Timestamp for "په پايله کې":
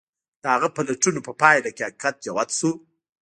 1.27-1.83